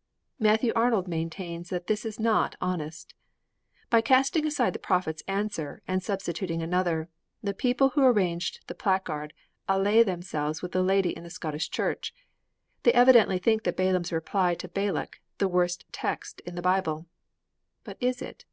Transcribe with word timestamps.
_'Matthew 0.38 0.72
Arnold 0.74 1.08
maintains 1.08 1.68
that 1.68 1.86
this 1.86 2.06
is 2.06 2.18
not 2.18 2.56
honest. 2.58 3.12
By 3.90 4.00
casting 4.00 4.46
aside 4.46 4.72
the 4.72 4.78
prophet's 4.78 5.22
answer, 5.28 5.82
and 5.86 6.02
substituting 6.02 6.62
another, 6.62 7.10
the 7.42 7.52
people 7.52 7.90
who 7.90 8.02
arranged 8.06 8.64
the 8.66 8.74
placard 8.74 9.34
ally 9.68 10.02
themselves 10.02 10.62
with 10.62 10.72
the 10.72 10.82
lady 10.82 11.10
in 11.14 11.22
the 11.24 11.28
Scottish 11.28 11.68
church. 11.68 12.14
They 12.82 12.94
evidently 12.94 13.38
think 13.38 13.64
Balaam's 13.76 14.10
reply 14.10 14.54
to 14.54 14.68
Balak 14.68 15.20
the 15.36 15.48
worst 15.48 15.84
text 15.92 16.40
in 16.46 16.54
the 16.54 16.62
Bible. 16.62 17.04
But 17.84 17.98
is 18.00 18.22
it? 18.22 18.46